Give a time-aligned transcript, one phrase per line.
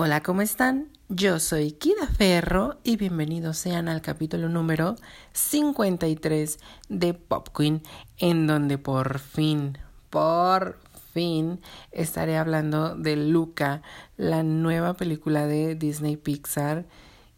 [0.00, 0.92] Hola, ¿cómo están?
[1.08, 4.94] Yo soy Kida Ferro y bienvenidos sean al capítulo número
[5.32, 7.82] 53 de Pop Queen,
[8.16, 9.76] en donde por fin,
[10.08, 10.78] por
[11.12, 13.82] fin estaré hablando de Luca,
[14.16, 16.86] la nueva película de Disney Pixar.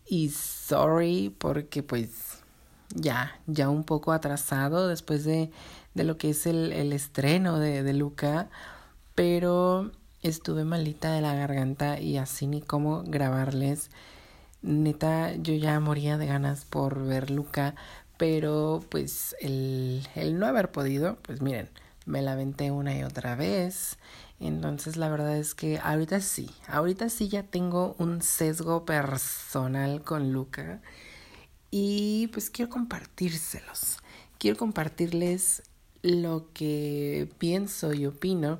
[0.04, 2.42] Y sorry porque pues
[2.94, 5.50] ya, ya un poco atrasado después de,
[5.94, 8.50] de lo que es el, el estreno de, de Luca,
[9.14, 9.92] pero
[10.22, 13.90] estuve malita de la garganta y así ni cómo grabarles.
[14.62, 17.74] Neta, yo ya moría de ganas por ver Luca,
[18.16, 21.70] pero pues el, el no haber podido, pues miren,
[22.04, 23.98] me la aventé una y otra vez.
[24.38, 30.32] Entonces la verdad es que ahorita sí, ahorita sí ya tengo un sesgo personal con
[30.32, 30.80] Luca
[31.70, 33.98] y pues quiero compartírselos.
[34.38, 35.62] Quiero compartirles
[36.02, 38.58] lo que pienso y opino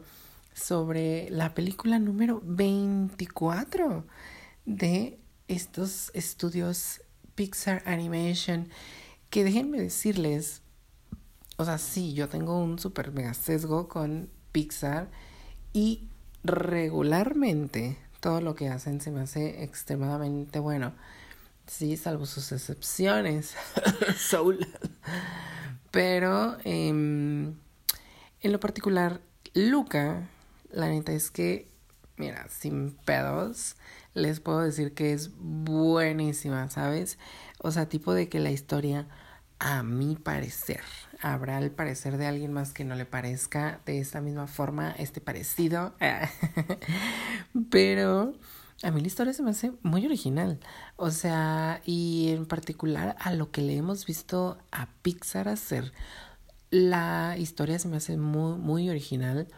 [0.54, 4.06] sobre la película número 24
[4.66, 5.18] de
[5.48, 7.02] estos estudios
[7.34, 8.68] Pixar Animation.
[9.30, 10.62] Que déjenme decirles,
[11.56, 15.10] o sea, sí, yo tengo un super mega sesgo con Pixar
[15.72, 16.08] y
[16.42, 20.92] regularmente todo lo que hacen se me hace extremadamente bueno.
[21.66, 23.54] Sí, salvo sus excepciones.
[24.16, 24.66] Soul.
[25.90, 27.54] Pero em,
[28.40, 29.20] en lo particular,
[29.54, 30.28] Luca
[30.72, 31.68] la neta es que,
[32.16, 33.76] mira, sin pedos,
[34.14, 37.18] les puedo decir que es buenísima, ¿sabes?
[37.58, 39.08] O sea, tipo de que la historia,
[39.58, 40.80] a mi parecer,
[41.20, 45.20] habrá el parecer de alguien más que no le parezca de esta misma forma, este
[45.20, 45.94] parecido,
[47.70, 48.34] pero
[48.82, 50.58] a mí la historia se me hace muy original,
[50.96, 55.92] o sea, y en particular a lo que le hemos visto a Pixar hacer,
[56.70, 59.48] la historia se me hace muy, muy original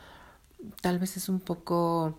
[0.81, 2.19] tal vez es un poco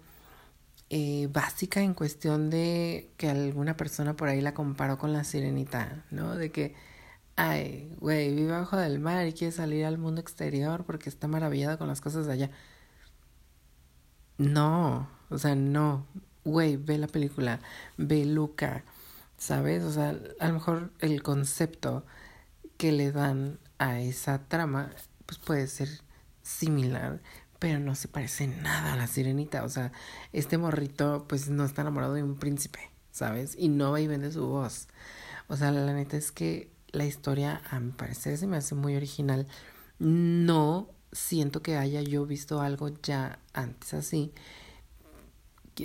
[0.90, 6.06] eh, básica en cuestión de que alguna persona por ahí la comparó con la sirenita,
[6.12, 6.36] ¿no?
[6.36, 6.76] De que,
[7.36, 11.78] ay, güey, vive abajo del mar y quiere salir al mundo exterior porque está maravillada
[11.78, 12.52] con las cosas de allá.
[14.38, 16.08] No, o sea, no.
[16.44, 17.62] Güey, ve la película,
[17.98, 18.84] ve Luca,
[19.38, 19.84] ¿sabes?
[19.84, 22.06] O sea, a lo mejor el concepto
[22.78, 24.92] que le dan a esa trama,
[25.26, 25.90] pues puede ser
[26.44, 27.22] similar,
[27.64, 29.64] pero no se parece nada a la sirenita.
[29.64, 29.94] O sea,
[30.34, 33.56] este morrito pues no está enamorado de un príncipe, ¿sabes?
[33.58, 34.90] Y no va y vende su voz.
[35.48, 38.98] O sea, la neta es que la historia, a mi parecer, se me hace muy
[38.98, 39.48] original.
[39.98, 44.34] No siento que haya yo visto algo ya antes así.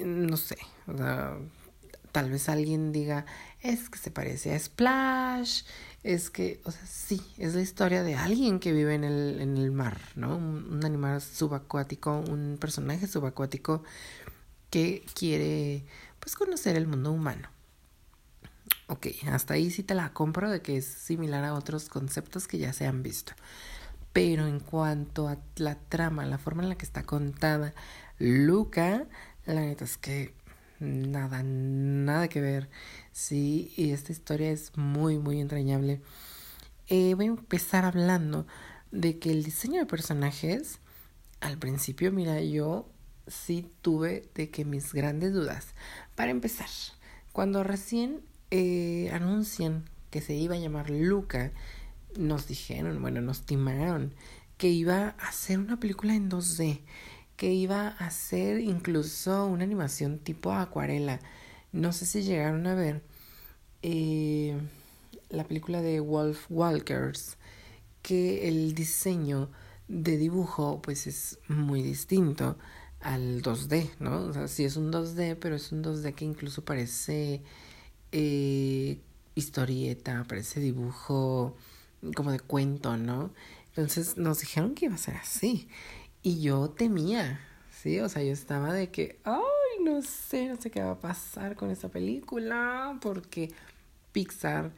[0.05, 1.39] No sé, o sea,
[2.11, 3.25] tal vez alguien diga,
[3.61, 5.63] es que se parece a Splash,
[6.03, 9.57] es que, o sea, sí, es la historia de alguien que vive en el, en
[9.57, 10.37] el mar, ¿no?
[10.37, 13.83] Un, animal subacuático, un personaje subacuático
[14.71, 15.85] que quiere,
[16.21, 17.49] pues, conocer el mundo humano.
[18.87, 22.59] Ok, hasta ahí sí te la compro de que es similar a otros conceptos que
[22.59, 23.33] ya se han visto.
[24.13, 27.75] Pero en cuanto a la trama, la forma en la que está contada,
[28.19, 29.07] Luca,
[29.47, 30.35] la neta es que
[30.81, 32.69] nada, nada que ver.
[33.19, 36.01] Sí, y esta historia es muy, muy entrañable.
[36.87, 38.47] Eh, voy a empezar hablando
[38.93, 40.79] de que el diseño de personajes,
[41.41, 42.89] al principio, mira, yo
[43.27, 45.75] sí tuve de que mis grandes dudas.
[46.15, 46.69] Para empezar,
[47.33, 48.21] cuando recién
[48.53, 51.51] eh, anuncian que se iba a llamar Luca,
[52.17, 54.15] nos dijeron, bueno, nos timaron
[54.59, 56.83] que iba a ser una película en 2D
[57.37, 61.19] que iba a hacer incluso una animación tipo acuarela.
[61.79, 63.05] No sé si llegaron a ver
[63.83, 64.59] eh,
[65.29, 67.37] la película de Wolf Walkers,
[68.03, 69.49] que el diseño
[69.87, 72.59] de dibujo pues es muy distinto
[72.99, 74.23] al 2D, ¿no?
[74.23, 77.43] O sea, sí es un 2D, pero es un 2D que incluso parece
[78.11, 79.01] eh,
[79.37, 81.57] historieta, parece dibujo
[82.17, 83.33] como de cuento, ¿no?
[83.69, 85.69] Entonces nos dijeron que iba a ser así.
[86.25, 87.41] Y yo temía,
[87.71, 88.01] ¿sí?
[88.01, 91.57] O sea, yo estaba de que, ay, no sé, no sé qué va a pasar
[91.57, 93.51] con esta película, porque
[94.13, 94.73] Pixar,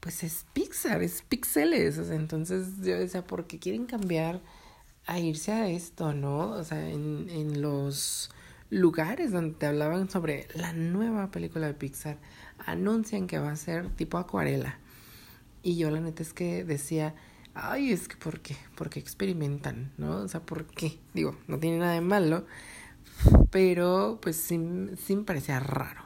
[0.00, 1.98] pues es Pixar, es pixeles.
[1.98, 4.40] O sea, entonces yo decía, ¿por qué quieren cambiar
[5.06, 6.50] a irse a esto, no?
[6.50, 8.30] O sea, en, en los
[8.70, 12.18] lugares donde te hablaban sobre la nueva película de Pixar,
[12.58, 14.78] anuncian que va a ser tipo acuarela.
[15.62, 17.14] Y yo la neta es que decía,
[17.54, 18.56] ay, es que ¿por qué?
[18.74, 19.92] ¿Por qué experimentan?
[19.98, 20.16] ¿No?
[20.16, 20.98] O sea, ¿por qué?
[21.14, 22.46] Digo, no tiene nada de malo,
[23.50, 24.60] pero pues sí,
[25.04, 26.02] sí me parecía raro.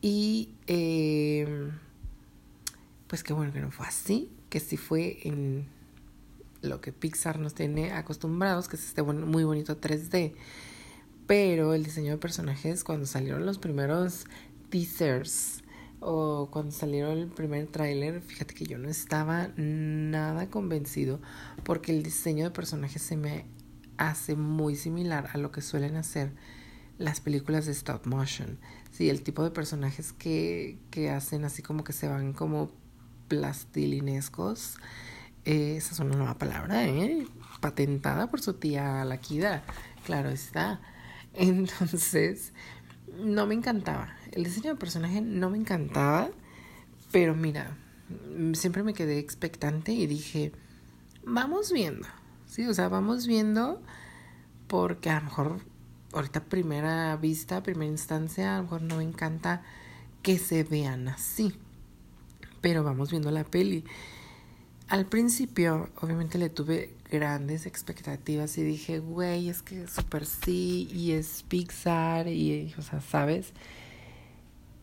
[0.00, 1.70] Y eh,
[3.06, 5.66] pues qué bueno que no fue así, que sí fue en
[6.62, 10.34] lo que Pixar nos tiene acostumbrados, que es este muy bonito 3D.
[11.26, 14.24] Pero el diseño de personajes, cuando salieron los primeros
[14.70, 15.62] teasers
[16.00, 21.20] o cuando salieron el primer tráiler, fíjate que yo no estaba nada convencido
[21.62, 23.44] porque el diseño de personajes se me
[24.08, 26.32] hace muy similar a lo que suelen hacer
[26.98, 28.58] las películas de stop motion.
[28.90, 32.70] Sí, el tipo de personajes que, que hacen así como que se van como
[33.28, 34.76] plastilinescos.
[35.44, 37.26] Eh, esa es una nueva palabra, ¿eh?
[37.60, 39.64] Patentada por su tía Laquida.
[40.04, 40.80] Claro está.
[41.34, 42.52] Entonces,
[43.18, 44.14] no me encantaba.
[44.32, 46.30] El diseño de personaje no me encantaba.
[47.10, 47.76] Pero mira,
[48.54, 50.52] siempre me quedé expectante y dije,
[51.24, 52.06] vamos viendo.
[52.52, 53.80] Sí, o sea, vamos viendo
[54.66, 55.60] porque a lo mejor
[56.12, 59.62] ahorita primera vista, primera instancia, a lo mejor no me encanta
[60.20, 61.54] que se vean así.
[62.60, 63.84] Pero vamos viendo la peli.
[64.88, 71.12] Al principio, obviamente le tuve grandes expectativas y dije, güey, es que super sí, y
[71.12, 73.54] es Pixar, y, o sea, ¿sabes?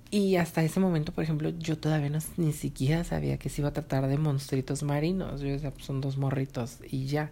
[0.10, 3.69] Y hasta ese momento, por ejemplo, yo todavía no, ni siquiera sabía que se iba
[3.69, 5.42] a tratar de monstruitos marinos.
[5.42, 7.31] Yo decía, pues son dos morritos y ya,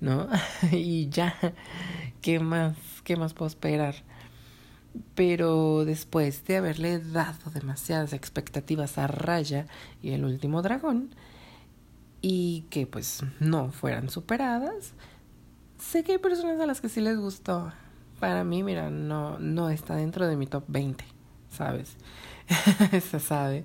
[0.00, 0.28] ¿no?
[0.72, 1.34] y ya,
[2.20, 2.76] ¿qué más?
[3.04, 3.94] ¿Qué más puedo esperar?
[5.14, 9.66] Pero después de haberle dado demasiadas expectativas a Raya
[10.02, 11.10] y el último dragón,
[12.20, 14.92] y que pues no fueran superadas,
[15.78, 17.72] sé que hay personas a las que sí les gustó.
[18.18, 21.04] Para mí, mira, no, no está dentro de mi top 20,
[21.50, 21.96] ¿sabes?
[23.10, 23.64] Se sabe.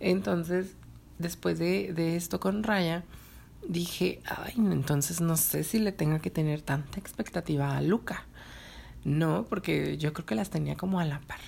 [0.00, 0.74] Entonces,
[1.18, 3.04] después de, de esto con Raya,
[3.68, 8.26] dije, ay, entonces no sé si le tenga que tener tanta expectativa a Luca.
[9.04, 11.40] No, porque yo creo que las tenía como a la par.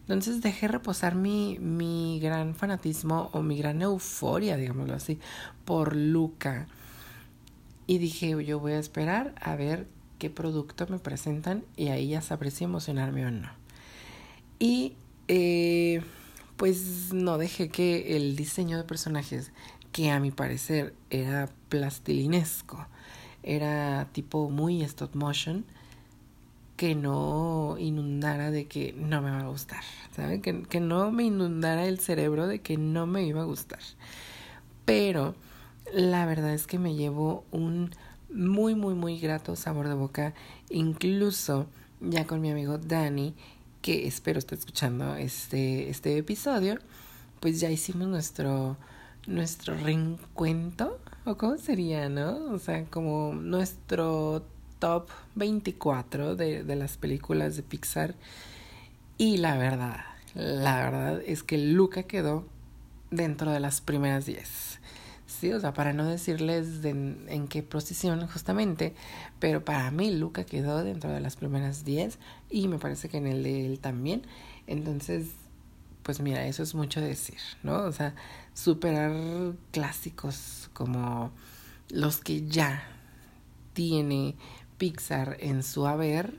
[0.00, 5.18] Entonces dejé reposar mi, mi gran fanatismo o mi gran euforia, digámoslo así,
[5.64, 6.66] por Luca.
[7.86, 9.86] Y dije, yo voy a esperar a ver
[10.18, 13.50] qué producto me presentan y ahí ya sabré si emocionarme o no.
[14.58, 14.94] Y
[15.28, 16.02] eh,
[16.56, 19.52] pues no dejé que el diseño de personajes,
[19.98, 22.86] que a mi parecer era plastilinesco,
[23.42, 25.64] era tipo muy stop motion,
[26.76, 29.82] que no inundara de que no me va a gustar,
[30.14, 30.40] ¿saben?
[30.40, 33.80] Que, que no me inundara el cerebro de que no me iba a gustar.
[34.84, 35.34] Pero
[35.92, 37.90] la verdad es que me llevo un
[38.32, 40.32] muy, muy, muy grato sabor de boca,
[40.70, 41.66] incluso
[42.00, 43.34] ya con mi amigo Dani,
[43.82, 46.78] que espero esté escuchando este, este episodio,
[47.40, 48.76] pues ya hicimos nuestro,
[49.28, 52.52] nuestro reencuentro, o cómo sería, ¿no?
[52.52, 54.42] O sea, como nuestro
[54.78, 58.14] top 24 de, de las películas de Pixar.
[59.18, 60.00] Y la verdad,
[60.34, 62.46] la verdad es que Luca quedó
[63.10, 64.80] dentro de las primeras 10.
[65.26, 68.94] Sí, o sea, para no decirles en qué posición justamente,
[69.38, 73.26] pero para mí Luca quedó dentro de las primeras 10 y me parece que en
[73.26, 74.22] el de él también.
[74.66, 75.26] Entonces,
[76.08, 77.82] pues mira, eso es mucho decir, ¿no?
[77.82, 78.14] O sea,
[78.54, 79.12] superar
[79.72, 81.32] clásicos como
[81.90, 82.82] los que ya
[83.74, 84.34] tiene
[84.78, 86.32] Pixar en su haber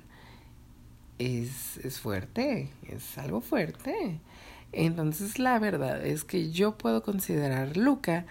[1.20, 4.20] es, es fuerte, es algo fuerte.
[4.72, 8.26] Entonces la verdad es que yo puedo considerar Luca,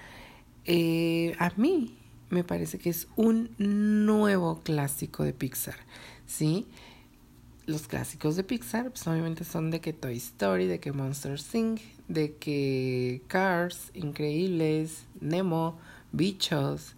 [0.65, 1.97] eh, a mí
[2.31, 5.77] me parece que es un nuevo clásico de Pixar,
[6.27, 6.67] ¿sí?
[7.69, 11.83] Los clásicos de Pixar pues, obviamente son de que Toy Story, de que Monster Inc.,
[12.09, 15.77] de que Cars, Increíbles, Nemo,
[16.11, 16.95] Bichos,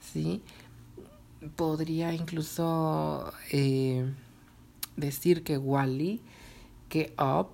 [0.00, 0.42] ¿sí?
[1.54, 4.12] podría incluso eh,
[4.96, 6.20] decir que Wally,
[6.88, 7.50] que Up,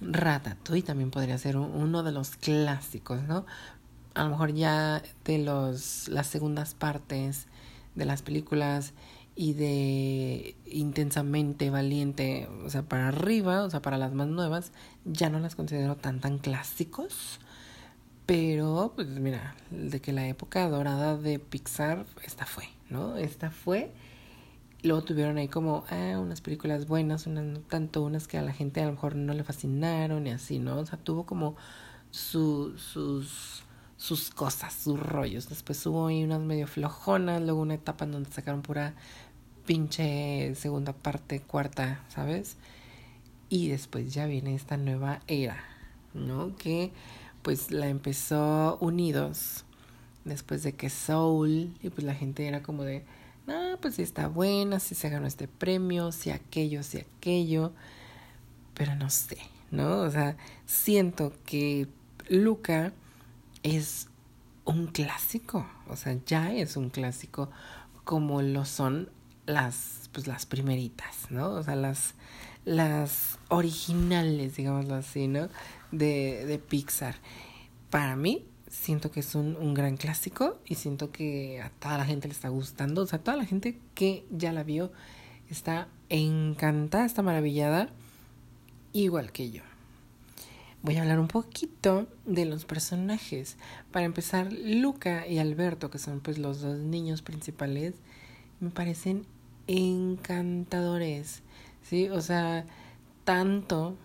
[0.00, 3.44] Ratatouille también podría ser uno de los clásicos, ¿no?
[4.14, 7.48] A lo mejor ya de los las segundas partes
[7.96, 8.92] de las películas
[9.36, 14.72] y de intensamente valiente, o sea, para arriba, o sea, para las más nuevas,
[15.04, 17.38] ya no las considero tan tan clásicos.
[18.26, 23.16] Pero, pues mira, de que la época dorada de Pixar, esta fue, ¿no?
[23.16, 23.92] Esta fue.
[24.82, 28.80] Luego tuvieron ahí como, ah, unas películas buenas, unas tanto, unas que a la gente
[28.80, 30.78] a lo mejor no le fascinaron y así, ¿no?
[30.78, 31.56] O sea, tuvo como
[32.10, 33.62] su, sus,
[33.96, 35.48] sus cosas, sus rollos.
[35.48, 38.94] Después hubo ahí unas medio flojonas, luego una etapa en donde sacaron pura
[39.66, 42.56] pinche segunda parte, cuarta, ¿sabes?
[43.48, 45.62] Y después ya viene esta nueva era,
[46.14, 46.56] ¿no?
[46.56, 46.92] Que
[47.42, 49.64] pues la empezó Unidos
[50.24, 53.04] después de que Soul y pues la gente era como de
[53.46, 57.72] ah pues si está buena si se ganó este premio si aquello si aquello
[58.74, 59.38] pero no sé
[59.70, 61.86] no o sea siento que
[62.28, 62.92] Luca
[63.62, 64.08] es
[64.64, 67.48] un clásico o sea ya es un clásico
[68.02, 69.08] como lo son
[69.46, 71.50] las pues las primeritas, ¿no?
[71.50, 72.14] O sea, las,
[72.64, 75.50] las originales, digámoslo así, ¿no?
[75.92, 77.16] De, de Pixar.
[77.90, 82.06] Para mí, siento que es un, un gran clásico y siento que a toda la
[82.06, 83.02] gente le está gustando.
[83.02, 84.90] O sea, toda la gente que ya la vio
[85.50, 87.90] está encantada, está maravillada,
[88.94, 89.62] igual que yo
[90.86, 93.56] voy a hablar un poquito de los personajes.
[93.90, 97.94] Para empezar, Luca y Alberto, que son pues los dos niños principales,
[98.60, 99.26] me parecen
[99.66, 101.42] encantadores.
[101.82, 102.08] ¿Sí?
[102.08, 102.64] O sea,
[103.24, 103.96] tanto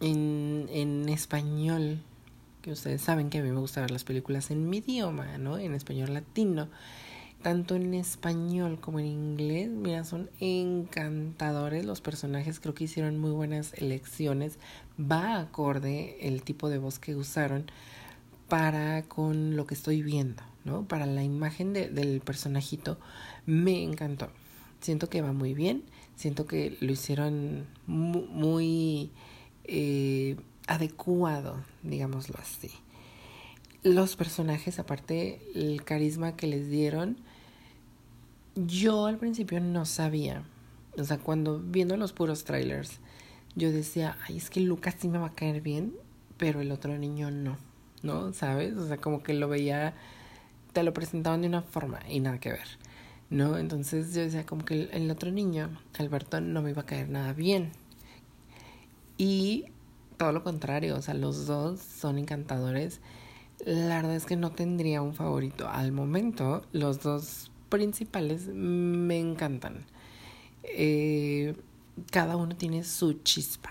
[0.00, 2.02] en, en español,
[2.62, 5.58] que ustedes saben que a mí me gusta ver las películas en mi idioma, ¿no?
[5.58, 6.68] En español latino
[7.42, 13.30] tanto en español como en inglés, mira, son encantadores los personajes, creo que hicieron muy
[13.30, 14.58] buenas elecciones,
[15.00, 17.70] va acorde el tipo de voz que usaron
[18.48, 20.86] para con lo que estoy viendo, ¿no?
[20.86, 22.98] Para la imagen de, del personajito,
[23.46, 24.30] me encantó.
[24.80, 25.84] Siento que va muy bien,
[26.16, 29.10] siento que lo hicieron muy,
[29.64, 32.70] eh, adecuado, digámoslo así
[33.82, 37.16] los personajes, aparte el carisma que les dieron,
[38.54, 40.42] yo al principio no sabía.
[40.98, 42.98] O sea, cuando viendo los puros trailers,
[43.54, 45.94] yo decía, ay, es que Lucas sí me va a caer bien,
[46.36, 47.56] pero el otro niño no,
[48.02, 48.32] ¿no?
[48.32, 48.76] ¿Sabes?
[48.76, 49.94] O sea, como que lo veía,
[50.72, 52.68] te lo presentaban de una forma y nada que ver,
[53.30, 53.56] ¿no?
[53.56, 57.32] Entonces yo decía, como que el, otro niño, Alberto, no me iba a caer nada
[57.32, 57.70] bien.
[59.16, 59.66] Y
[60.16, 63.00] todo lo contrario, o sea, los dos son encantadores.
[63.64, 65.68] La verdad es que no tendría un favorito.
[65.68, 69.84] Al momento, los dos principales me encantan.
[70.64, 71.54] Eh,
[72.10, 73.70] cada uno tiene su chispa.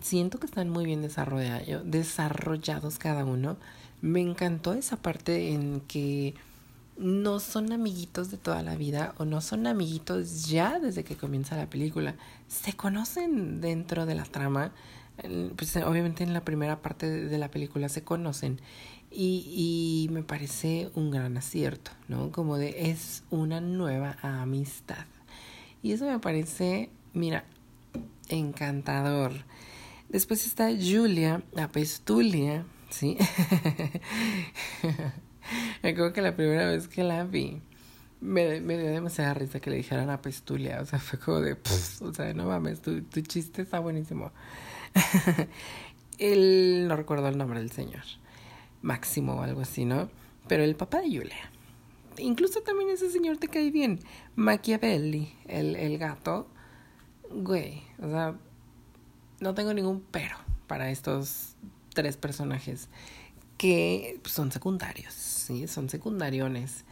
[0.00, 3.56] Siento que están muy bien desarrollados, desarrollados cada uno.
[4.00, 6.34] Me encantó esa parte en que
[6.98, 11.56] no son amiguitos de toda la vida o no son amiguitos ya desde que comienza
[11.56, 12.16] la película.
[12.48, 14.72] Se conocen dentro de la trama.
[15.56, 18.60] Pues obviamente en la primera parte de la película se conocen
[19.10, 22.30] y, y me parece un gran acierto, ¿no?
[22.30, 25.06] Como de es una nueva amistad.
[25.82, 27.44] Y eso me parece, mira,
[28.28, 29.32] encantador.
[30.08, 33.18] Después está Julia, la pestulia, ¿sí?
[35.82, 37.60] me acuerdo que la primera vez que la vi,
[38.20, 40.80] me, me dio demasiada risa que le dijeran a pestulia.
[40.80, 41.56] O sea, fue como de,
[42.00, 44.32] o sea, no mames, tu, tu chiste está buenísimo.
[46.18, 48.02] Él no recuerdo el nombre del señor.
[48.82, 50.08] Máximo o algo así, ¿no?
[50.48, 51.50] Pero el papá de Julia.
[52.18, 54.00] Incluso también ese señor te cae bien.
[54.34, 56.48] Machiavelli, el, el gato.
[57.30, 58.34] Güey, o sea,
[59.40, 60.36] no tengo ningún pero
[60.66, 61.54] para estos
[61.94, 62.88] tres personajes
[63.58, 65.66] que son secundarios, ¿sí?
[65.68, 66.84] Son secundariones.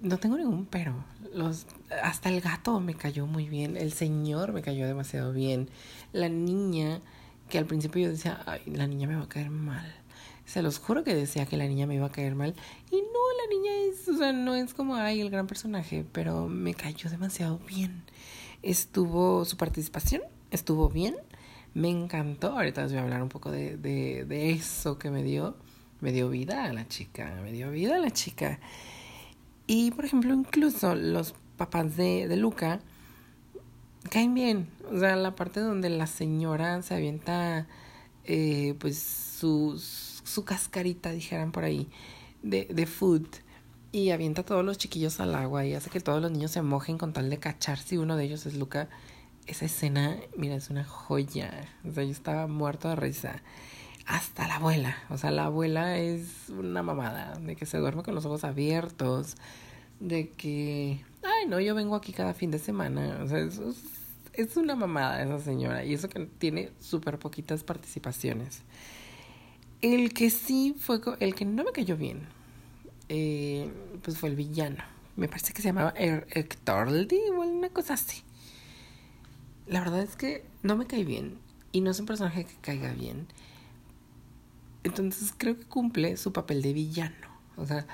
[0.00, 0.94] No tengo ningún pero.
[1.34, 1.66] Los,
[2.02, 3.76] hasta el gato me cayó muy bien.
[3.76, 5.68] El señor me cayó demasiado bien.
[6.12, 7.00] La niña,
[7.48, 9.92] que al principio yo decía, ay, la niña me va a caer mal.
[10.44, 12.54] Se los juro que decía que la niña me iba a caer mal.
[12.92, 16.46] Y no, la niña es, o sea, no es como, ay, el gran personaje, pero
[16.46, 18.04] me cayó demasiado bien.
[18.62, 21.16] Estuvo, su participación estuvo bien,
[21.76, 22.52] me encantó.
[22.52, 25.54] Ahorita les voy a hablar un poco de, de, de eso que me dio.
[26.00, 28.58] Me dio vida a la chica, me dio vida a la chica.
[29.66, 32.80] Y, por ejemplo, incluso los papás de, de Luca
[34.10, 34.68] caen bien.
[34.90, 37.66] O sea, la parte donde la señora se avienta,
[38.24, 41.88] eh, pues, sus su cascarita, dijeran por ahí,
[42.42, 43.26] de, de food.
[43.92, 46.62] Y avienta a todos los chiquillos al agua y hace que todos los niños se
[46.62, 48.88] mojen con tal de cachar si uno de ellos es Luca.
[49.46, 51.68] Esa escena, mira, es una joya.
[51.88, 53.42] O sea, yo estaba muerto de risa.
[54.06, 54.96] Hasta la abuela.
[55.08, 57.38] O sea, la abuela es una mamada.
[57.38, 59.36] De que se duerme con los ojos abiertos.
[60.00, 63.20] De que, ay, no, yo vengo aquí cada fin de semana.
[63.22, 63.60] O sea, es,
[64.32, 65.84] es una mamada esa señora.
[65.84, 68.62] Y eso que tiene súper poquitas participaciones.
[69.80, 72.22] El que sí fue, el que no me cayó bien,
[73.08, 73.70] eh,
[74.02, 74.82] pues fue el villano.
[75.16, 78.22] Me parece que se llamaba Héctor o una cosa así.
[79.66, 81.38] La verdad es que no me cae bien
[81.72, 83.26] y no es un personaje que caiga bien.
[84.84, 87.26] Entonces creo que cumple su papel de villano.
[87.56, 87.86] O sea,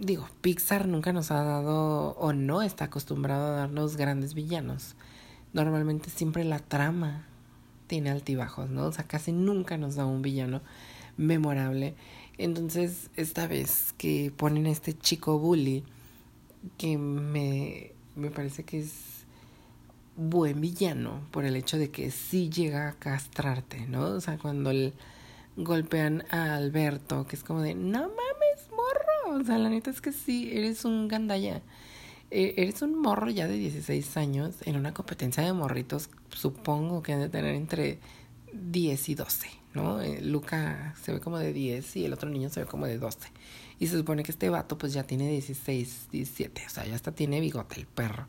[0.00, 4.94] digo, Pixar nunca nos ha dado o no está acostumbrado a darnos grandes villanos.
[5.52, 7.26] Normalmente siempre la trama
[7.88, 8.86] tiene altibajos, ¿no?
[8.86, 10.60] O sea, casi nunca nos da un villano
[11.16, 11.94] memorable.
[12.36, 15.82] Entonces, esta vez que ponen este chico bully,
[16.76, 19.07] que me, me parece que es
[20.18, 24.02] buen villano por el hecho de que sí llega a castrarte, ¿no?
[24.08, 24.92] O sea, cuando le
[25.56, 29.40] golpean a Alberto, que es como de, no mames, morro.
[29.40, 31.62] O sea, la neta es que sí, eres un gandalla.
[32.30, 37.12] e, eres un morro ya de 16 años en una competencia de morritos, supongo que
[37.14, 38.00] han de tener entre
[38.52, 40.00] 10 y 12, ¿no?
[40.00, 42.98] Eh, Luca se ve como de 10 y el otro niño se ve como de
[42.98, 43.30] 12.
[43.78, 47.12] Y se supone que este vato pues ya tiene 16, 17, o sea, ya hasta
[47.12, 48.26] tiene bigote el perro.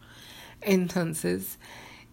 [0.61, 1.59] Entonces,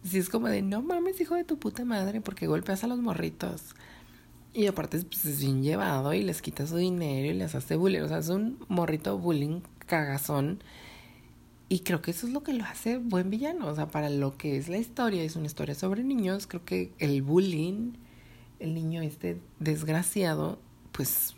[0.05, 2.99] si es como de, no mames, hijo de tu puta madre, porque golpeas a los
[2.99, 3.75] morritos.
[4.53, 8.01] Y aparte pues, es bien llevado y les quita su dinero y les hace bullying.
[8.01, 10.63] O sea, es un morrito bullying cagazón.
[11.69, 13.67] Y creo que eso es lo que lo hace buen villano.
[13.67, 16.93] O sea, para lo que es la historia, es una historia sobre niños, creo que
[16.99, 17.93] el bullying,
[18.61, 20.59] el niño este desgraciado,
[20.93, 21.35] pues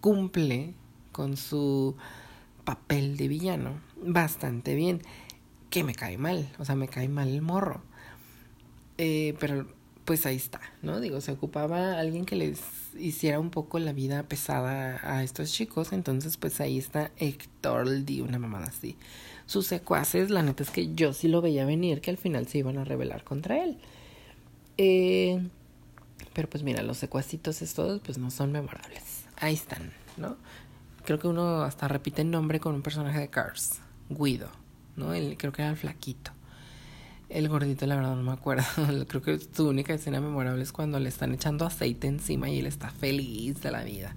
[0.00, 0.74] cumple
[1.12, 1.96] con su
[2.64, 5.02] papel de villano bastante bien.
[5.76, 7.82] Que me cae mal, o sea, me cae mal el morro.
[8.96, 9.66] Eh, pero
[10.06, 11.00] pues ahí está, ¿no?
[11.00, 12.62] Digo, se ocupaba alguien que les
[12.98, 18.22] hiciera un poco la vida pesada a estos chicos, entonces pues ahí está Héctor Di,
[18.22, 18.96] una mamada así.
[19.44, 22.56] Sus secuaces, la neta es que yo sí lo veía venir, que al final se
[22.56, 23.76] iban a rebelar contra él.
[24.78, 25.46] Eh,
[26.32, 29.26] pero pues mira, los secuacitos estos pues no son memorables.
[29.36, 30.38] Ahí están, ¿no?
[31.04, 34.48] Creo que uno hasta repite el nombre con un personaje de Cars, Guido,
[34.96, 35.14] ¿no?
[35.14, 36.32] El, creo que era el flaquito.
[37.28, 38.64] El gordito, la verdad, no me acuerdo.
[39.08, 42.66] Creo que su única escena memorable es cuando le están echando aceite encima y él
[42.66, 44.14] está feliz de la vida.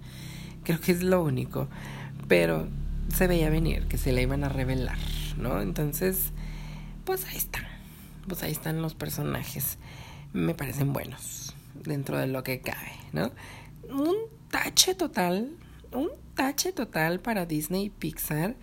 [0.64, 1.68] Creo que es lo único.
[2.28, 2.68] Pero
[3.12, 5.00] se veía venir que se le iban a revelar,
[5.38, 5.60] ¿no?
[5.62, 6.32] Entonces,
[7.04, 7.64] pues ahí están.
[8.28, 9.80] Pues ahí están los personajes.
[10.32, 13.32] Me parecen buenos dentro de lo que cabe, ¿no?
[13.90, 14.16] Un
[14.52, 15.50] tache total,
[15.92, 18.56] un tache total para Disney y Pixar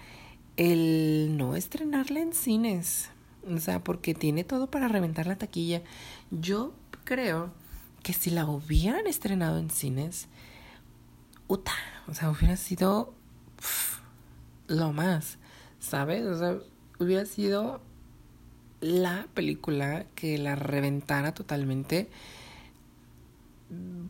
[0.56, 3.10] el no estrenarla en cines.
[3.48, 5.82] O sea, porque tiene todo para reventar la taquilla.
[6.30, 6.72] Yo
[7.04, 7.52] creo
[8.02, 10.28] que si la hubieran estrenado en cines,
[11.48, 11.72] uta,
[12.08, 13.14] o sea, hubiera sido
[14.66, 15.38] lo más,
[15.78, 16.24] ¿sabes?
[16.24, 16.58] O sea,
[16.98, 17.80] hubiera sido
[18.80, 22.08] la película que la reventara totalmente.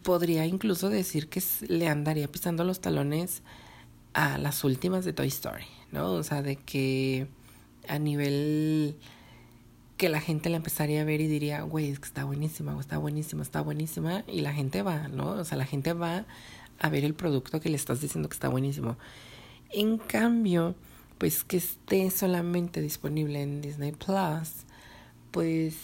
[0.02, 3.42] Podría incluso decir que le andaría pisando los talones
[4.16, 6.14] a las últimas de Toy Story, ¿no?
[6.14, 7.26] O sea, de que
[7.86, 8.96] a nivel
[9.98, 12.96] que la gente la empezaría a ver y diría, güey, es que está buenísima, está
[12.96, 15.32] buenísima, está buenísima, y la gente va, ¿no?
[15.32, 16.24] O sea, la gente va
[16.78, 18.96] a ver el producto que le estás diciendo que está buenísimo.
[19.70, 20.74] En cambio,
[21.18, 24.64] pues que esté solamente disponible en Disney Plus,
[25.30, 25.76] pues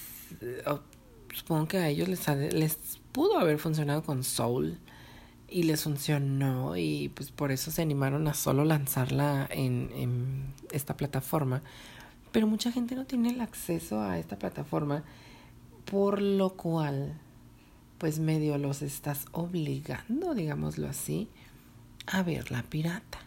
[0.66, 0.80] oh,
[1.34, 2.78] supongo que a ellos les, les
[3.12, 4.78] pudo haber funcionado con Soul
[5.52, 10.96] y les funcionó y pues por eso se animaron a solo lanzarla en, en esta
[10.96, 11.62] plataforma
[12.32, 15.04] pero mucha gente no tiene el acceso a esta plataforma,
[15.84, 17.20] por lo cual,
[17.98, 21.28] pues medio los estás obligando, digámoslo así,
[22.06, 23.18] a ver la pirata.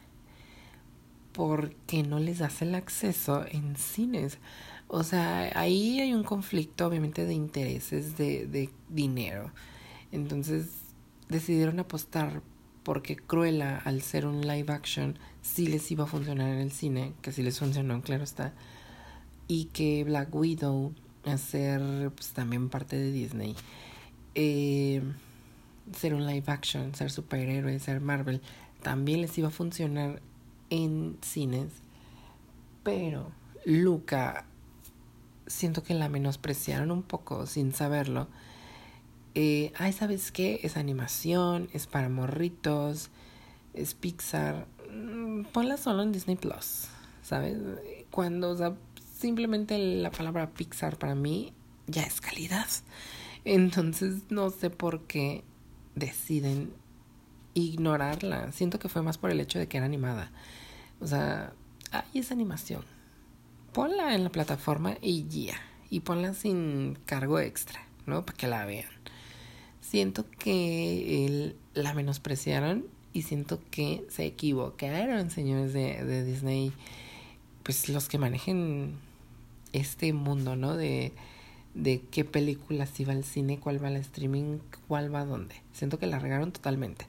[1.33, 4.39] Porque no les das el acceso en cines.
[4.87, 9.51] O sea, ahí hay un conflicto obviamente de intereses, de, de dinero.
[10.11, 10.69] Entonces
[11.29, 12.41] decidieron apostar
[12.83, 17.13] porque Cruella, al ser un live action, sí les iba a funcionar en el cine,
[17.21, 18.53] que sí les funcionó, claro está
[19.47, 20.93] y que Black Widow,
[21.37, 23.55] ser pues, también parte de Disney,
[24.33, 25.01] eh,
[25.95, 28.41] ser un live action, ser superhéroe, ser Marvel,
[28.81, 30.21] también les iba a funcionar
[30.69, 31.71] en cines,
[32.83, 33.31] pero
[33.65, 34.45] Luca,
[35.47, 38.27] siento que la menospreciaron un poco sin saberlo.
[39.35, 40.61] Eh, ay, ¿sabes qué?
[40.63, 43.09] Es animación, es para morritos,
[43.73, 44.65] es Pixar.
[44.89, 46.87] Mm, ponla solo en Disney Plus,
[47.21, 47.57] ¿sabes?
[48.11, 48.75] Cuando, o sea,
[49.13, 51.53] simplemente la palabra Pixar para mí
[51.87, 52.67] ya es calidad.
[53.43, 55.43] Entonces no sé por qué
[55.95, 56.73] deciden
[57.53, 58.51] ignorarla.
[58.53, 60.31] Siento que fue más por el hecho de que era animada.
[61.01, 61.53] O sea,
[61.91, 62.83] ahí es animación.
[63.73, 65.59] Ponla en la plataforma y ya.
[65.89, 68.25] Y ponla sin cargo extra, ¿no?
[68.25, 68.94] Para que la vean.
[69.89, 76.73] Siento que la menospreciaron y siento que se equivocaron, señores de, de Disney
[77.65, 78.93] pues los que manejen
[79.73, 80.75] este mundo, ¿no?
[80.77, 81.13] De,
[81.73, 85.55] de qué películas iba al cine, cuál va al streaming, cuál va a dónde.
[85.73, 87.07] Siento que la regaron totalmente.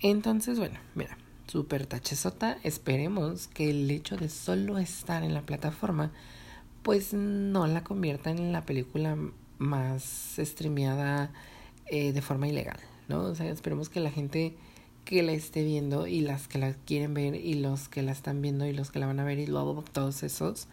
[0.00, 2.58] Entonces, bueno, mira, super tachesota.
[2.62, 6.12] Esperemos que el hecho de solo estar en la plataforma,
[6.82, 9.16] pues no la convierta en la película
[9.60, 11.30] más streameada
[11.86, 13.22] eh, de forma ilegal, ¿no?
[13.24, 14.56] O sea, esperemos que la gente
[15.04, 18.42] que la esté viendo y las que la quieren ver y los que la están
[18.42, 20.66] viendo y los que la van a ver y luego todos esos,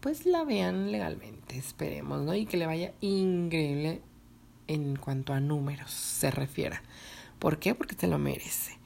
[0.00, 2.34] pues la vean legalmente, esperemos, ¿no?
[2.34, 4.00] Y que le vaya increíble
[4.66, 6.82] en cuanto a números se refiera.
[7.38, 7.74] ¿Por qué?
[7.74, 8.78] Porque se lo merece.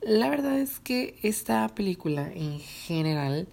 [0.00, 3.48] La verdad es que esta película en general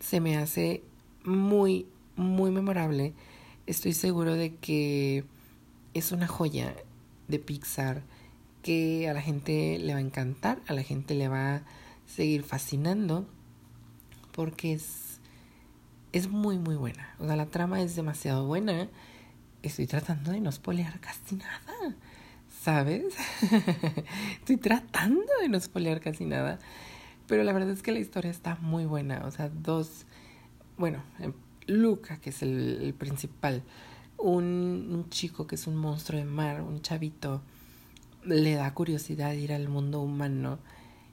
[0.00, 0.82] se me hace
[1.24, 1.86] muy,
[2.16, 3.14] muy memorable.
[3.66, 5.24] Estoy seguro de que
[5.94, 6.74] es una joya
[7.28, 8.02] de Pixar
[8.62, 11.62] que a la gente le va a encantar, a la gente le va a
[12.06, 13.26] seguir fascinando,
[14.32, 15.20] porque es,
[16.12, 17.14] es muy, muy buena.
[17.18, 18.88] O sea, la trama es demasiado buena.
[19.62, 21.96] Estoy tratando de no spoilear casi nada,
[22.62, 23.14] ¿sabes?
[24.40, 26.58] Estoy tratando de no spoilear casi nada.
[27.26, 29.24] Pero la verdad es que la historia está muy buena.
[29.24, 30.06] O sea, dos.
[30.76, 31.32] Bueno, em,
[31.66, 33.62] Luca, que es el, principal.
[34.18, 37.42] Un, un, chico que es un monstruo de mar, un chavito,
[38.24, 40.58] le da curiosidad ir al mundo humano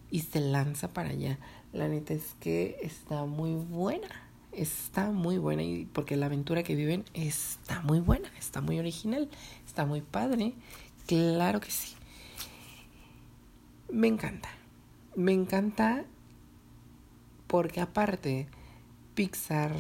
[0.09, 1.39] y se lanza para allá.
[1.73, 4.07] La neta es que está muy buena.
[4.51, 9.29] Está muy buena y porque la aventura que viven está muy buena, está muy original,
[9.65, 10.53] está muy padre.
[11.07, 11.95] Claro que sí.
[13.89, 14.49] Me encanta.
[15.15, 16.03] Me encanta
[17.47, 18.47] porque aparte
[19.15, 19.73] Pixar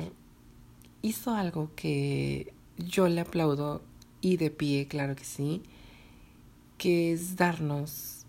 [1.01, 3.81] hizo algo que yo le aplaudo
[4.21, 5.63] y de pie, claro que sí,
[6.77, 8.25] que es darnos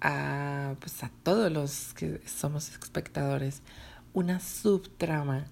[0.00, 3.62] a, pues a todos los que somos espectadores
[4.12, 5.46] una subtrama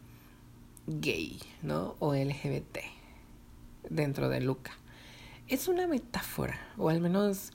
[0.87, 1.97] gay, ¿no?
[1.99, 2.79] O LGBT
[3.89, 4.73] dentro de Luca.
[5.49, 7.53] Es una metáfora, o al menos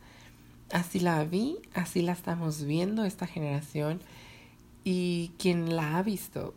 [0.72, 4.02] así la vi, así la estamos viendo esta generación
[4.84, 6.54] y quien la ha visto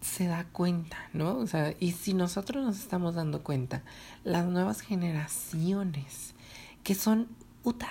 [0.00, 1.36] se da cuenta, ¿no?
[1.38, 3.82] O sea, y si nosotros nos estamos dando cuenta,
[4.24, 6.34] las nuevas generaciones
[6.82, 7.28] que son
[7.64, 7.88] uta,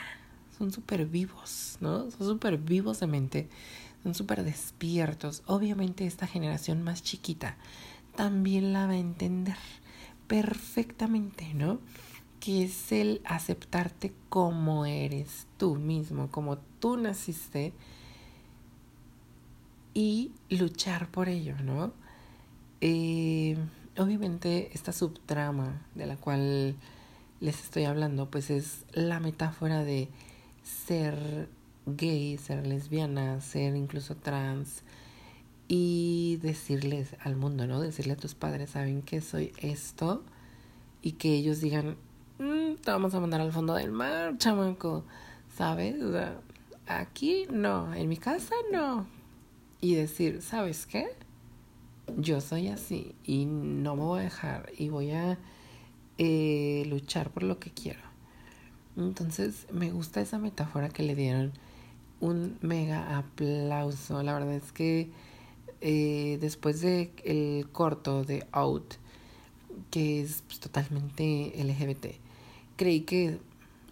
[0.57, 2.09] son súper vivos, ¿no?
[2.11, 3.49] Son súper vivos de mente,
[4.03, 5.43] son súper despiertos.
[5.45, 7.57] Obviamente esta generación más chiquita
[8.15, 9.57] también la va a entender
[10.27, 11.79] perfectamente, ¿no?
[12.39, 17.73] Que es el aceptarte como eres tú mismo, como tú naciste
[19.95, 21.93] y luchar por ello, ¿no?
[22.81, 23.57] Eh,
[23.97, 26.75] obviamente esta subtrama de la cual
[27.39, 30.09] les estoy hablando, pues es la metáfora de
[30.63, 31.49] ser
[31.85, 34.83] gay, ser lesbiana, ser incluso trans
[35.67, 37.79] y decirles al mundo, ¿no?
[37.79, 40.23] Decirle a tus padres, ¿saben que soy esto?
[41.01, 41.95] Y que ellos digan,
[42.39, 45.05] mm, te vamos a mandar al fondo del mar, chamaco,
[45.55, 45.95] ¿sabes?
[46.87, 49.07] aquí no, en mi casa no,
[49.81, 51.07] y decir, ¿sabes qué?
[52.17, 55.37] Yo soy así y no me voy a dejar y voy a
[56.17, 57.99] eh, luchar por lo que quiero.
[58.97, 61.51] Entonces me gusta esa metáfora que le dieron
[62.21, 64.23] un mega aplauso.
[64.23, 65.09] La verdad es que
[65.81, 68.95] eh, después de el corto de Out,
[69.91, 72.15] que es pues, totalmente LGBT,
[72.77, 73.39] creí que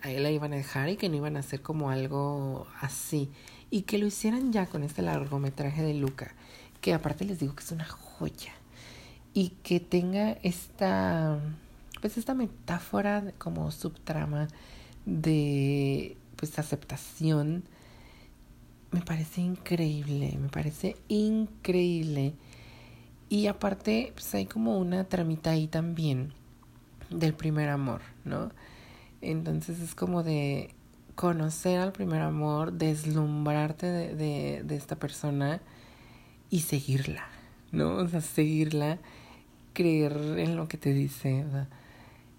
[0.01, 3.29] a él la iban a dejar y que no iban a hacer como algo así
[3.73, 6.31] y que lo hicieran ya con este largometraje de Luca,
[6.79, 8.53] que aparte les digo que es una joya
[9.33, 11.39] y que tenga esta
[11.99, 14.47] pues esta metáfora como subtrama
[15.07, 17.63] de pues aceptación
[18.91, 22.35] me parece increíble, me parece increíble.
[23.27, 26.31] Y aparte, pues hay como una tramita ahí también
[27.09, 28.51] del primer amor, ¿no?
[29.21, 30.75] Entonces es como de
[31.15, 35.61] conocer al primer amor, deslumbrarte de, de, de, esta persona
[36.49, 37.27] y seguirla,
[37.71, 37.95] ¿no?
[37.95, 38.99] O sea, seguirla,
[39.73, 41.45] creer en lo que te dice.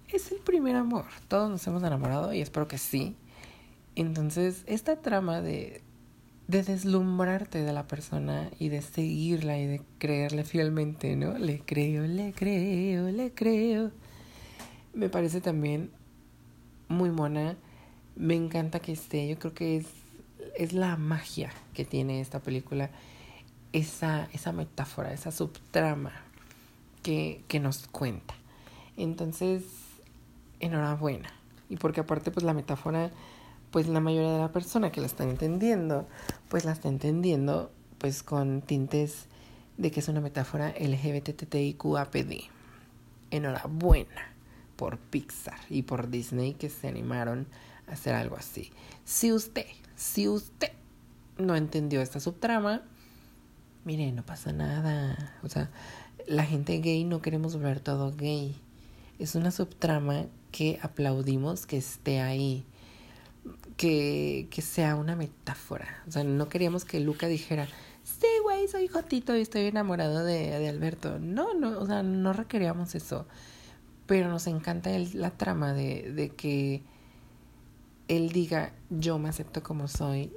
[0.08, 1.06] Es el primer amor.
[1.28, 3.16] Todos nos hemos enamorado y espero que sí.
[3.96, 5.82] Entonces, esta trama de,
[6.48, 11.38] de deslumbrarte de la persona y de seguirla y de creerle fielmente, ¿no?
[11.38, 13.92] Le creo, le creo, le creo.
[14.92, 15.90] Me parece también
[16.88, 17.56] muy mona
[18.16, 19.28] me encanta que esté.
[19.28, 19.86] Yo creo que es,
[20.56, 22.90] es la magia que tiene esta película.
[23.72, 26.12] Esa, esa metáfora, esa subtrama
[27.02, 28.34] que, que nos cuenta.
[28.96, 29.64] Entonces,
[30.60, 31.30] enhorabuena.
[31.68, 33.10] Y porque aparte, pues la metáfora,
[33.70, 36.06] pues la mayoría de la persona que la está entendiendo,
[36.48, 39.26] pues la está entendiendo pues con tintes
[39.76, 42.50] de que es una metáfora LGBTTIQAPD.
[43.30, 44.32] Enhorabuena
[44.76, 47.46] por Pixar y por Disney que se animaron
[47.86, 48.70] hacer algo así.
[49.04, 49.66] Si usted,
[49.96, 50.72] si usted
[51.38, 52.82] no entendió esta subtrama,
[53.84, 55.34] mire, no pasa nada.
[55.42, 55.70] O sea,
[56.26, 58.56] la gente gay no queremos ver todo gay.
[59.18, 62.64] Es una subtrama que aplaudimos que esté ahí.
[63.76, 66.02] Que, que sea una metáfora.
[66.06, 67.66] O sea, no queríamos que Luca dijera,
[68.04, 71.18] sí, güey, soy Jotito y estoy enamorado de, de Alberto.
[71.18, 73.26] No, no, o sea, no requeríamos eso.
[74.06, 76.82] Pero nos encanta la trama de, de que
[78.16, 80.32] él diga, yo me acepto como soy,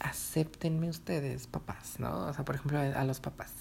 [0.00, 2.26] acéptenme ustedes, papás, ¿no?
[2.26, 3.52] O sea, por ejemplo, a los papás.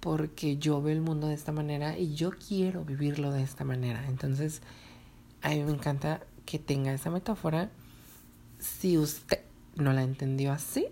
[0.00, 4.06] porque yo veo el mundo de esta manera y yo quiero vivirlo de esta manera.
[4.06, 4.60] Entonces,
[5.40, 7.70] a mí me encanta que tenga esa metáfora.
[8.58, 9.40] Si usted
[9.76, 10.88] no la entendió así,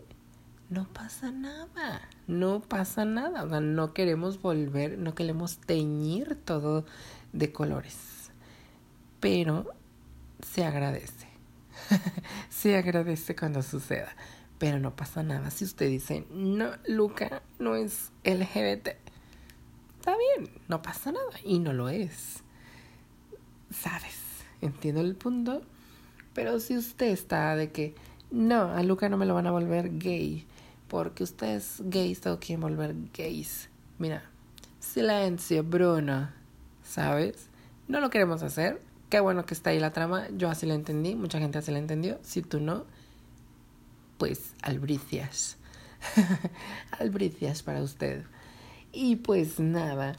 [0.71, 3.45] no pasa nada, no pasa nada.
[3.45, 6.87] O sea, no queremos volver, no queremos teñir todo
[7.35, 8.31] de colores.
[9.21, 9.67] Pero
[10.43, 11.29] se agradece.
[12.51, 14.15] se agradece cuando suceda.
[14.59, 18.89] Pero no pasa nada si usted dice, no, Luca no es LGBT.
[19.99, 21.33] Está bien, no pasa nada.
[21.45, 22.43] Y no lo es.
[23.71, 24.17] ¿Sabes?
[24.61, 25.63] Entiendo el punto.
[26.35, 27.95] Pero si usted está de que,
[28.31, 30.47] no, a Luca no me lo van a volver gay.
[30.89, 33.69] Porque ustedes gays todo quieren volver gays.
[33.99, 34.23] Mira,
[34.79, 36.31] silencio, Bruno.
[36.85, 37.49] ¿Sabes?
[37.89, 38.81] No lo queremos hacer
[39.13, 40.27] Qué bueno que está ahí la trama.
[40.39, 41.15] Yo así la entendí.
[41.15, 42.19] Mucha gente así la entendió.
[42.23, 42.87] Si tú no,
[44.17, 45.59] pues albricias.
[46.99, 48.25] albricias para usted.
[48.91, 50.17] Y pues nada.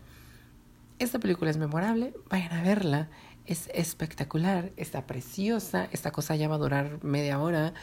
[1.00, 2.14] Esta película es memorable.
[2.30, 3.10] Vayan a verla.
[3.48, 4.72] Es espectacular.
[4.78, 5.88] Está preciosa.
[5.92, 7.74] Esta cosa ya va a durar media hora.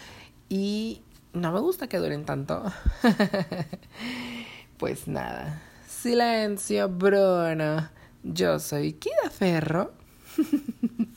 [0.48, 2.62] Y no me gusta que duren tanto.
[4.78, 5.60] pues nada.
[5.88, 7.90] Silencio, Bruno.
[8.22, 9.98] Yo soy Kida Ferro.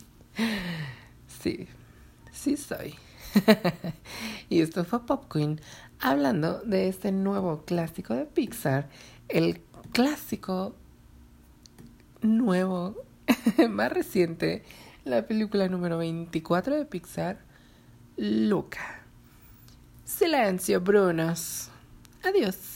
[1.42, 1.68] sí,
[2.32, 2.96] sí soy.
[4.50, 5.60] y esto fue Pop Queen
[6.00, 8.90] hablando de este nuevo clásico de Pixar,
[9.30, 10.76] el clásico
[12.22, 12.96] nuevo,
[13.70, 14.64] más reciente,
[15.06, 17.40] la película número 24 de Pixar,
[18.18, 19.02] Luca.
[20.06, 21.70] Silencio, Brunos.
[22.24, 22.73] Adiós.